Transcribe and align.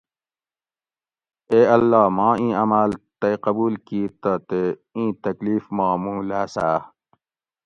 اے 1.51 1.59
اللّٰہ 1.75 2.03
ماں 2.17 2.33
ایں 2.41 2.53
عماۤل 2.61 2.91
تئ 3.19 3.33
قبول 3.45 3.73
کِیت 3.87 4.13
تہ 4.21 4.33
تے 4.47 4.61
ایں 4.95 5.11
تکلیف 5.23 5.63
ما 5.75 5.87
مُوں 6.01 6.19
لاۤساۤ 6.29 6.77